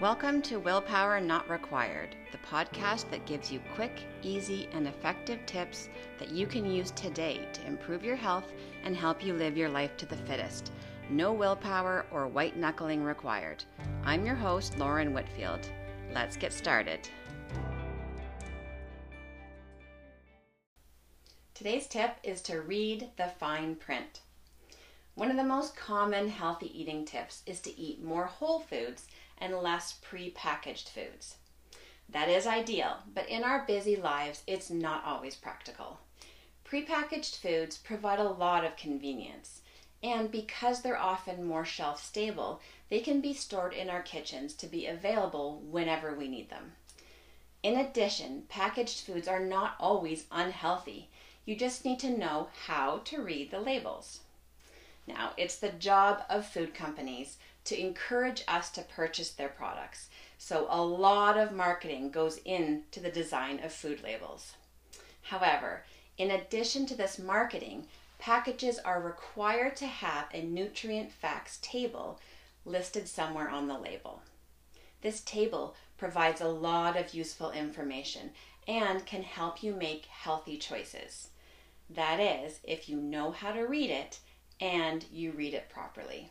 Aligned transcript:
Welcome 0.00 0.40
to 0.42 0.56
Willpower 0.56 1.20
Not 1.20 1.46
Required, 1.50 2.16
the 2.32 2.38
podcast 2.38 3.10
that 3.10 3.26
gives 3.26 3.52
you 3.52 3.60
quick, 3.74 4.06
easy, 4.22 4.66
and 4.72 4.88
effective 4.88 5.44
tips 5.44 5.90
that 6.18 6.30
you 6.30 6.46
can 6.46 6.64
use 6.64 6.90
today 6.92 7.46
to 7.52 7.66
improve 7.66 8.02
your 8.02 8.16
health 8.16 8.50
and 8.82 8.96
help 8.96 9.22
you 9.22 9.34
live 9.34 9.58
your 9.58 9.68
life 9.68 9.98
to 9.98 10.06
the 10.06 10.16
fittest. 10.16 10.72
No 11.10 11.34
willpower 11.34 12.06
or 12.10 12.26
white 12.26 12.56
knuckling 12.56 13.04
required. 13.04 13.62
I'm 14.02 14.24
your 14.24 14.36
host, 14.36 14.78
Lauren 14.78 15.12
Whitfield. 15.12 15.68
Let's 16.14 16.34
get 16.34 16.54
started. 16.54 17.06
Today's 21.52 21.86
tip 21.88 22.16
is 22.22 22.40
to 22.44 22.62
read 22.62 23.10
the 23.18 23.32
fine 23.38 23.74
print. 23.74 24.22
One 25.14 25.30
of 25.30 25.36
the 25.36 25.44
most 25.44 25.76
common 25.76 26.28
healthy 26.28 26.80
eating 26.80 27.04
tips 27.04 27.42
is 27.44 27.60
to 27.60 27.78
eat 27.78 28.02
more 28.02 28.26
whole 28.26 28.60
foods 28.60 29.06
and 29.38 29.54
less 29.56 29.98
pre-packaged 30.00 30.88
foods. 30.88 31.36
That 32.08 32.28
is 32.28 32.46
ideal, 32.46 32.98
but 33.14 33.28
in 33.28 33.44
our 33.44 33.64
busy 33.66 33.96
lives, 33.96 34.42
it's 34.46 34.70
not 34.70 35.04
always 35.04 35.36
practical. 35.36 35.98
Prepackaged 36.64 37.36
foods 37.36 37.76
provide 37.76 38.18
a 38.18 38.24
lot 38.24 38.64
of 38.64 38.76
convenience, 38.76 39.62
and 40.02 40.30
because 40.30 40.82
they're 40.82 40.98
often 40.98 41.44
more 41.44 41.64
shelf 41.64 42.02
stable, 42.02 42.60
they 42.88 43.00
can 43.00 43.20
be 43.20 43.34
stored 43.34 43.74
in 43.74 43.90
our 43.90 44.02
kitchens 44.02 44.54
to 44.54 44.66
be 44.66 44.86
available 44.86 45.60
whenever 45.70 46.14
we 46.14 46.28
need 46.28 46.48
them. 46.48 46.72
In 47.62 47.76
addition, 47.76 48.44
packaged 48.48 49.00
foods 49.00 49.28
are 49.28 49.44
not 49.44 49.74
always 49.78 50.24
unhealthy. 50.32 51.10
You 51.44 51.56
just 51.56 51.84
need 51.84 51.98
to 52.00 52.16
know 52.16 52.48
how 52.66 52.98
to 53.04 53.22
read 53.22 53.50
the 53.50 53.60
labels. 53.60 54.20
Now, 55.14 55.32
it's 55.36 55.56
the 55.56 55.70
job 55.70 56.22
of 56.30 56.46
food 56.46 56.72
companies 56.72 57.36
to 57.64 57.78
encourage 57.78 58.44
us 58.46 58.70
to 58.70 58.82
purchase 58.82 59.30
their 59.30 59.48
products. 59.48 60.08
So, 60.38 60.66
a 60.70 60.80
lot 60.80 61.36
of 61.36 61.52
marketing 61.52 62.10
goes 62.10 62.38
into 62.44 63.00
the 63.00 63.10
design 63.10 63.60
of 63.64 63.72
food 63.72 64.02
labels. 64.02 64.54
However, 65.22 65.84
in 66.16 66.30
addition 66.30 66.86
to 66.86 66.94
this 66.94 67.18
marketing, 67.18 67.86
packages 68.18 68.78
are 68.78 69.00
required 69.00 69.76
to 69.76 69.86
have 69.86 70.26
a 70.32 70.42
nutrient 70.42 71.10
facts 71.10 71.58
table 71.60 72.20
listed 72.64 73.08
somewhere 73.08 73.48
on 73.48 73.66
the 73.66 73.78
label. 73.78 74.22
This 75.02 75.20
table 75.22 75.74
provides 75.98 76.40
a 76.40 76.48
lot 76.48 76.96
of 76.96 77.14
useful 77.14 77.50
information 77.50 78.30
and 78.68 79.04
can 79.06 79.22
help 79.22 79.62
you 79.62 79.74
make 79.74 80.06
healthy 80.06 80.56
choices. 80.56 81.28
That 81.88 82.20
is, 82.20 82.60
if 82.62 82.88
you 82.88 82.96
know 82.96 83.32
how 83.32 83.52
to 83.52 83.62
read 83.62 83.90
it 83.90 84.20
and 84.60 85.04
you 85.12 85.32
read 85.32 85.54
it 85.54 85.70
properly. 85.70 86.30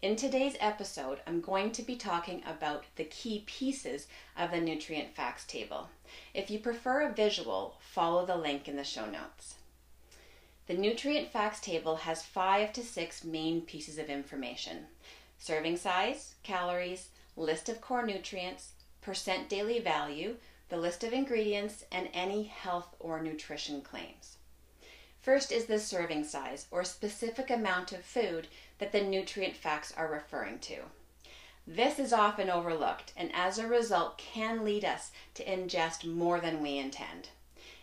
In 0.00 0.14
today's 0.14 0.56
episode, 0.60 1.18
I'm 1.26 1.40
going 1.40 1.72
to 1.72 1.82
be 1.82 1.96
talking 1.96 2.42
about 2.46 2.84
the 2.94 3.04
key 3.04 3.42
pieces 3.46 4.06
of 4.36 4.52
the 4.52 4.60
nutrient 4.60 5.14
facts 5.16 5.44
table. 5.44 5.88
If 6.32 6.50
you 6.50 6.60
prefer 6.60 7.02
a 7.02 7.12
visual, 7.12 7.76
follow 7.80 8.24
the 8.24 8.36
link 8.36 8.68
in 8.68 8.76
the 8.76 8.84
show 8.84 9.06
notes. 9.06 9.56
The 10.68 10.74
nutrient 10.74 11.32
facts 11.32 11.60
table 11.60 11.96
has 11.96 12.24
five 12.24 12.72
to 12.74 12.82
six 12.82 13.24
main 13.24 13.62
pieces 13.62 13.98
of 13.98 14.08
information 14.08 14.86
serving 15.38 15.76
size, 15.76 16.34
calories, 16.42 17.08
list 17.36 17.68
of 17.68 17.80
core 17.80 18.04
nutrients, 18.04 18.72
percent 19.00 19.48
daily 19.48 19.78
value, 19.78 20.36
the 20.68 20.76
list 20.76 21.04
of 21.04 21.12
ingredients, 21.12 21.84
and 21.92 22.08
any 22.12 22.42
health 22.44 22.94
or 22.98 23.20
nutrition 23.20 23.80
claims. 23.80 24.37
First 25.28 25.52
is 25.52 25.66
the 25.66 25.78
serving 25.78 26.24
size, 26.24 26.68
or 26.70 26.84
specific 26.84 27.50
amount 27.50 27.92
of 27.92 28.02
food 28.02 28.48
that 28.78 28.92
the 28.92 29.02
nutrient 29.02 29.54
facts 29.54 29.92
are 29.94 30.10
referring 30.10 30.58
to. 30.60 30.84
This 31.66 31.98
is 31.98 32.14
often 32.14 32.48
overlooked 32.48 33.12
and 33.14 33.30
as 33.34 33.58
a 33.58 33.68
result 33.68 34.16
can 34.16 34.64
lead 34.64 34.86
us 34.86 35.10
to 35.34 35.44
ingest 35.44 36.06
more 36.06 36.40
than 36.40 36.62
we 36.62 36.78
intend. 36.78 37.28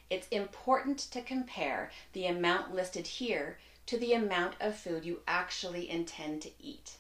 It's 0.10 0.28
important 0.30 0.98
to 0.98 1.22
compare 1.22 1.92
the 2.14 2.26
amount 2.26 2.74
listed 2.74 3.06
here 3.06 3.60
to 3.86 4.00
the 4.00 4.14
amount 4.14 4.56
of 4.60 4.76
food 4.76 5.06
you 5.06 5.22
actually 5.28 5.88
intend 5.88 6.42
to 6.42 6.52
eat. 6.60 6.94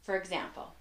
For 0.00 0.16
example, 0.16 0.72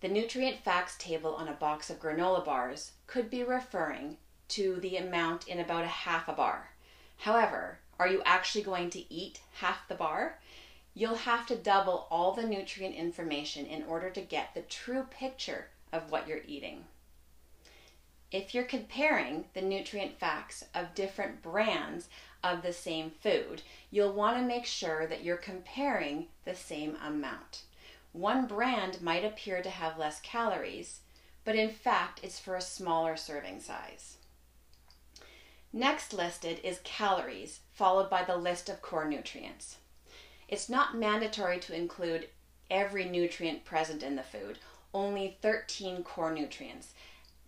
the 0.00 0.06
nutrient 0.06 0.58
facts 0.58 0.96
table 0.96 1.34
on 1.34 1.48
a 1.48 1.54
box 1.54 1.90
of 1.90 1.98
granola 1.98 2.44
bars 2.44 2.92
could 3.08 3.30
be 3.30 3.42
referring 3.42 4.16
to 4.50 4.76
the 4.76 4.96
amount 4.96 5.48
in 5.48 5.58
about 5.58 5.82
a 5.82 5.88
half 5.88 6.28
a 6.28 6.32
bar. 6.32 6.70
However, 7.18 7.80
are 7.98 8.08
you 8.08 8.22
actually 8.24 8.64
going 8.64 8.90
to 8.90 9.12
eat 9.12 9.40
half 9.54 9.88
the 9.88 9.94
bar? 9.94 10.38
You'll 10.94 11.16
have 11.16 11.46
to 11.46 11.56
double 11.56 12.06
all 12.10 12.32
the 12.32 12.46
nutrient 12.46 12.94
information 12.94 13.66
in 13.66 13.82
order 13.84 14.10
to 14.10 14.20
get 14.20 14.54
the 14.54 14.62
true 14.62 15.06
picture 15.10 15.68
of 15.92 16.10
what 16.10 16.28
you're 16.28 16.42
eating. 16.46 16.84
If 18.30 18.54
you're 18.54 18.64
comparing 18.64 19.44
the 19.54 19.62
nutrient 19.62 20.18
facts 20.18 20.64
of 20.74 20.94
different 20.94 21.40
brands 21.42 22.08
of 22.42 22.62
the 22.62 22.72
same 22.72 23.10
food, 23.10 23.62
you'll 23.90 24.12
want 24.12 24.36
to 24.38 24.42
make 24.42 24.66
sure 24.66 25.06
that 25.06 25.22
you're 25.22 25.36
comparing 25.36 26.26
the 26.44 26.54
same 26.54 26.96
amount. 27.04 27.62
One 28.12 28.46
brand 28.46 29.00
might 29.00 29.24
appear 29.24 29.62
to 29.62 29.70
have 29.70 29.98
less 29.98 30.20
calories, 30.20 31.00
but 31.44 31.56
in 31.56 31.70
fact 31.70 32.20
it's 32.22 32.38
for 32.38 32.56
a 32.56 32.60
smaller 32.60 33.16
serving 33.16 33.60
size. 33.60 34.18
Next 35.76 36.12
listed 36.12 36.60
is 36.62 36.78
calories, 36.84 37.58
followed 37.72 38.08
by 38.08 38.22
the 38.22 38.36
list 38.36 38.68
of 38.68 38.80
core 38.80 39.08
nutrients. 39.08 39.78
It's 40.46 40.68
not 40.68 40.96
mandatory 40.96 41.58
to 41.58 41.74
include 41.74 42.28
every 42.70 43.06
nutrient 43.06 43.64
present 43.64 44.00
in 44.04 44.14
the 44.14 44.22
food, 44.22 44.60
only 44.94 45.36
13 45.42 46.04
core 46.04 46.30
nutrients, 46.30 46.94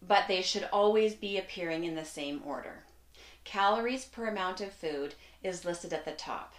but 0.02 0.26
they 0.26 0.42
should 0.42 0.68
always 0.72 1.14
be 1.14 1.38
appearing 1.38 1.84
in 1.84 1.94
the 1.94 2.04
same 2.04 2.42
order. 2.44 2.82
Calories 3.44 4.06
per 4.06 4.26
amount 4.26 4.60
of 4.60 4.72
food 4.72 5.14
is 5.44 5.64
listed 5.64 5.92
at 5.92 6.04
the 6.04 6.10
top. 6.10 6.54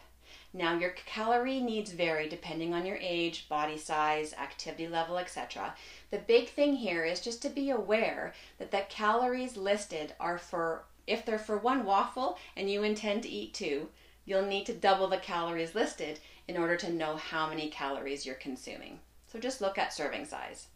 Now, 0.54 0.78
your 0.80 0.92
calorie 0.92 1.60
needs 1.60 1.92
vary 1.92 2.30
depending 2.30 2.74
on 2.74 2.86
your 2.86 2.98
age, 3.02 3.50
body 3.50 3.78
size, 3.78 4.34
activity 4.34 4.88
level, 4.88 5.18
etc. 5.18 5.76
The 6.12 6.20
big 6.20 6.48
thing 6.48 6.78
here 6.78 7.04
is 7.04 7.20
just 7.20 7.42
to 7.42 7.50
be 7.50 7.72
aware 7.72 8.34
that 8.58 8.72
the 8.72 8.86
calories 8.88 9.58
listed 9.58 10.14
are 10.18 10.38
for, 10.38 10.86
if 11.08 11.26
they're 11.26 11.40
for 11.40 11.58
one 11.58 11.86
waffle 11.86 12.38
and 12.56 12.70
you 12.70 12.84
intend 12.84 13.24
to 13.24 13.30
eat 13.30 13.54
two, 13.54 13.88
you'll 14.26 14.46
need 14.46 14.66
to 14.66 14.74
double 14.74 15.08
the 15.08 15.18
calories 15.18 15.74
listed 15.74 16.20
in 16.48 16.58
order 16.58 16.76
to 16.76 16.92
know 16.92 17.16
how 17.16 17.50
many 17.50 17.70
calories 17.70 18.26
you're 18.26 18.36
consuming. 18.36 19.00
So 19.32 19.40
just 19.40 19.62
look 19.62 19.78
at 19.78 19.94
serving 19.94 20.26
size. 20.26 20.68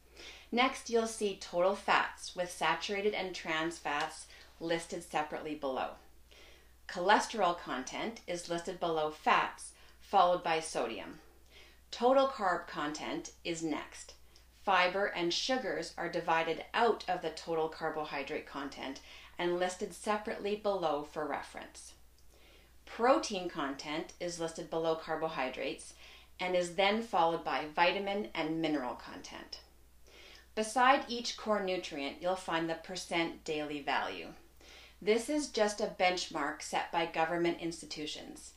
Next, 0.52 0.90
you'll 0.90 1.08
see 1.08 1.38
total 1.40 1.76
fats 1.76 2.36
with 2.36 2.52
saturated 2.52 3.14
and 3.14 3.36
trans 3.36 3.78
fats 3.78 4.28
listed 4.60 5.04
separately 5.04 5.56
below. 5.56 5.92
Cholesterol 6.88 7.58
content 7.58 8.20
is 8.28 8.50
listed 8.50 8.80
below 8.80 9.12
fats, 9.12 9.72
followed 10.02 10.44
by 10.44 10.60
sodium. 10.60 11.20
Total 11.90 12.28
carb 12.28 12.68
content 12.68 13.32
is 13.46 13.64
next. 13.64 14.14
Fiber 14.64 15.06
and 15.06 15.34
sugars 15.34 15.94
are 15.98 16.10
divided 16.10 16.66
out 16.74 17.04
of 17.08 17.22
the 17.22 17.32
total 17.32 17.70
carbohydrate 17.70 18.46
content 18.46 19.00
and 19.38 19.60
listed 19.60 19.94
separately 19.94 20.56
below 20.56 21.04
for 21.04 21.26
reference. 21.26 21.94
Protein 22.86 23.50
content 23.50 24.14
is 24.20 24.40
listed 24.40 24.70
below 24.70 24.96
carbohydrates 24.96 25.94
and 26.40 26.56
is 26.56 26.76
then 26.76 27.02
followed 27.02 27.44
by 27.44 27.66
vitamin 27.76 28.28
and 28.34 28.62
mineral 28.62 28.96
content. 28.96 29.60
Beside 30.56 31.06
each 31.08 31.38
core 31.38 31.64
nutrient, 31.64 32.18
you'll 32.22 32.36
find 32.36 32.70
the 32.70 32.76
percent 32.76 33.44
daily 33.46 33.82
value. 33.82 34.28
This 35.02 35.30
is 35.30 35.48
just 35.48 35.80
a 35.80 35.96
benchmark 36.00 36.62
set 36.62 36.92
by 36.92 37.06
government 37.06 37.60
institutions. 37.60 38.52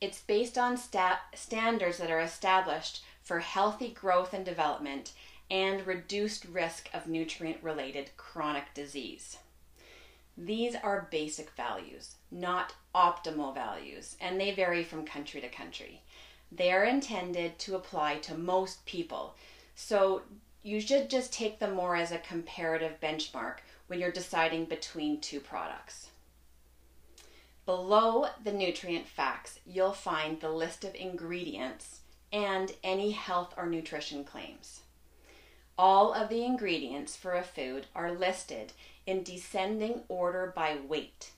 It's 0.00 0.20
based 0.20 0.56
on 0.56 0.76
sta- 0.76 1.20
standards 1.34 1.98
that 1.98 2.10
are 2.10 2.20
established 2.20 3.02
for 3.22 3.40
healthy 3.40 3.90
growth 3.90 4.32
and 4.32 4.44
development 4.44 5.12
and 5.50 5.86
reduced 5.86 6.44
risk 6.44 6.88
of 6.94 7.06
nutrient 7.06 7.62
related 7.62 8.10
chronic 8.16 8.72
disease. 8.72 9.36
These 10.42 10.74
are 10.74 11.06
basic 11.10 11.50
values, 11.50 12.14
not 12.30 12.72
optimal 12.94 13.54
values, 13.54 14.16
and 14.22 14.40
they 14.40 14.54
vary 14.54 14.82
from 14.82 15.04
country 15.04 15.38
to 15.42 15.50
country. 15.50 16.00
They 16.50 16.72
are 16.72 16.84
intended 16.84 17.58
to 17.58 17.76
apply 17.76 18.20
to 18.20 18.38
most 18.38 18.86
people, 18.86 19.36
so 19.74 20.22
you 20.62 20.80
should 20.80 21.10
just 21.10 21.30
take 21.30 21.58
them 21.58 21.74
more 21.74 21.94
as 21.94 22.10
a 22.10 22.18
comparative 22.18 22.98
benchmark 23.02 23.56
when 23.86 24.00
you're 24.00 24.10
deciding 24.10 24.64
between 24.64 25.20
two 25.20 25.40
products. 25.40 26.08
Below 27.66 28.28
the 28.42 28.52
nutrient 28.52 29.06
facts, 29.06 29.60
you'll 29.66 29.92
find 29.92 30.40
the 30.40 30.50
list 30.50 30.84
of 30.84 30.94
ingredients 30.94 32.00
and 32.32 32.72
any 32.82 33.10
health 33.10 33.52
or 33.58 33.66
nutrition 33.66 34.24
claims. 34.24 34.80
All 35.82 36.12
of 36.12 36.28
the 36.28 36.44
ingredients 36.44 37.16
for 37.16 37.32
a 37.32 37.42
food 37.42 37.86
are 37.94 38.12
listed 38.12 38.74
in 39.06 39.22
descending 39.22 40.02
order 40.08 40.52
by 40.54 40.76
weight. 40.76 41.30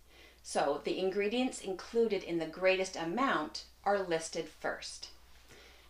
So 0.43 0.81
the 0.83 0.99
ingredients 0.99 1.61
included 1.61 2.25
in 2.25 2.41
the 2.41 2.47
greatest 2.47 2.97
amount 2.97 3.67
are 3.85 4.03
listed 4.03 4.49
first. 4.49 5.11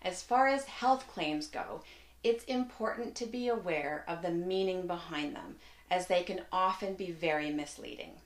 As 0.02 0.22
far 0.22 0.48
as 0.48 0.66
health 0.66 1.08
claims 1.08 1.46
go, 1.46 1.80
it's 2.22 2.44
important 2.44 3.14
to 3.14 3.24
be 3.24 3.48
aware 3.48 4.04
of 4.06 4.20
the 4.20 4.30
meaning 4.30 4.86
behind 4.86 5.34
them, 5.34 5.56
as 5.90 6.06
they 6.06 6.22
can 6.22 6.42
often 6.52 6.92
be 6.92 7.10
very 7.10 7.50
misleading. 7.50 8.20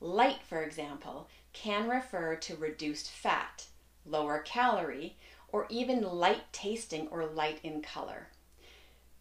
Light, 0.00 0.42
for 0.48 0.62
example, 0.62 1.26
can 1.52 1.88
refer 1.88 2.36
to 2.36 2.54
reduced 2.54 3.10
fat, 3.10 3.66
lower 4.06 4.38
calorie, 4.38 5.16
or 5.48 5.66
even 5.70 6.02
light 6.02 6.52
tasting 6.52 7.08
or 7.08 7.26
light 7.26 7.58
in 7.64 7.82
color. 7.82 8.28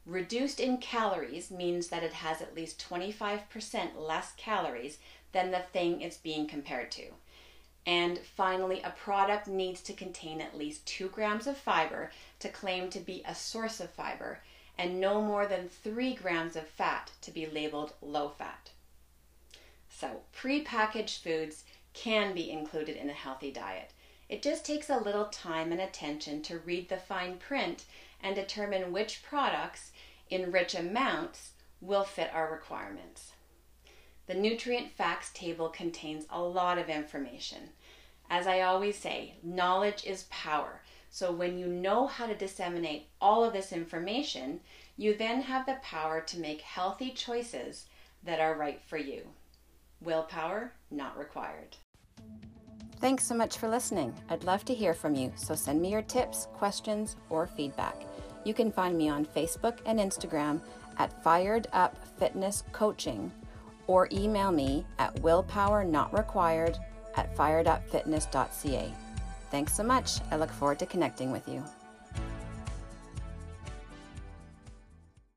Reduced 0.06 0.60
in 0.60 0.78
calories 0.80 1.50
means 1.50 1.88
that 1.88 2.04
it 2.04 2.14
has 2.14 2.42
at 2.42 2.56
least 2.56 2.84
25% 2.90 3.96
less 3.96 4.34
calories 4.36 4.98
than 5.32 5.52
the 5.52 5.60
thing 5.60 6.02
it's 6.02 6.18
being 6.18 6.46
compared 6.46 6.92
to. 6.92 7.06
And 7.86 8.20
finally, 8.20 8.82
a 8.82 8.92
product 8.92 9.48
needs 9.48 9.82
to 9.84 9.94
contain 9.94 10.42
at 10.42 10.58
least 10.58 10.86
2 10.86 11.10
grams 11.10 11.48
of 11.48 11.58
fiber 11.58 12.12
to 12.40 12.50
claim 12.50 12.90
to 12.90 13.00
be 13.00 13.24
a 13.26 13.36
source 13.36 13.80
of 13.80 13.90
fiber, 13.92 14.40
and 14.78 15.00
no 15.00 15.22
more 15.22 15.46
than 15.46 15.70
3 15.70 16.14
grams 16.16 16.56
of 16.56 16.68
fat 16.68 17.12
to 17.22 17.32
be 17.32 17.46
labeled 17.46 17.94
low 18.02 18.30
fat. 18.30 18.72
So, 19.90 20.22
prepackaged 20.36 21.22
foods 21.22 21.64
can 21.94 22.34
be 22.34 22.50
included 22.50 22.98
in 22.98 23.10
a 23.10 23.14
healthy 23.14 23.52
diet. 23.52 23.92
It 24.30 24.42
just 24.42 24.66
takes 24.66 24.90
a 24.90 24.98
little 24.98 25.26
time 25.26 25.72
and 25.72 25.80
attention 25.80 26.42
to 26.44 26.60
read 26.60 26.90
the 26.90 26.98
fine 26.98 27.38
print 27.38 27.86
and 28.24 28.36
determine 28.36 28.92
which 28.92 29.22
products 29.22 29.92
in 30.30 30.52
rich 30.52 30.74
amounts 30.74 31.52
will 31.82 32.06
fit 32.06 32.34
our 32.34 32.50
requirements. 32.52 33.34
The 34.26 34.34
nutrient 34.34 34.92
facts 34.92 35.32
table 35.34 35.70
contains 35.70 36.26
a 36.30 36.42
lot 36.42 36.78
of 36.78 36.90
information. 36.90 37.70
As 38.30 38.48
I 38.48 38.62
always 38.62 38.98
say, 38.98 39.36
knowledge 39.44 40.06
is 40.06 40.26
power. 40.30 40.82
So 41.10 41.32
when 41.32 41.60
you 41.60 41.68
know 41.68 42.08
how 42.08 42.26
to 42.26 42.34
disseminate 42.34 43.10
all 43.22 43.44
of 43.44 43.54
this 43.54 43.72
information, 43.72 44.62
you 44.98 45.14
then 45.14 45.42
have 45.42 45.66
the 45.66 45.78
power 45.84 46.22
to 46.22 46.40
make 46.40 46.62
healthy 46.62 47.12
choices 47.12 47.86
that 48.24 48.40
are 48.40 48.58
right 48.58 48.82
for 48.88 48.98
you. 48.98 49.28
Willpower 50.02 50.72
not 50.90 51.18
required. 51.18 51.76
Thanks 53.00 53.26
so 53.26 53.36
much 53.36 53.58
for 53.58 53.68
listening. 53.68 54.14
I'd 54.30 54.44
love 54.44 54.64
to 54.66 54.74
hear 54.74 54.94
from 54.94 55.16
you, 55.16 55.32
so 55.36 55.56
send 55.56 55.82
me 55.82 55.92
your 55.92 56.02
tips, 56.02 56.48
questions, 56.54 57.18
or 57.30 57.48
feedback. 57.48 58.06
You 58.46 58.54
can 58.54 58.72
find 58.72 58.98
me 58.98 59.10
on 59.10 59.26
Facebook 59.26 59.80
and 59.86 60.00
Instagram 60.00 60.62
at 60.98 61.24
Fired 61.24 61.68
Up 61.74 61.98
Fitness 62.18 62.64
Coaching 62.72 63.32
or 63.88 64.08
email 64.12 64.52
me 64.52 64.86
at 65.00 65.16
willpowernotrequired 65.18 66.78
at 67.16 67.36
firedupfitness.ca. 67.36 68.94
Thanks 69.52 69.74
so 69.76 69.84
much. 69.84 70.20
I 70.32 70.38
look 70.38 70.52
forward 70.52 70.80
to 70.80 70.86
connecting 70.86 71.32
with 71.32 71.48
you. 71.48 71.64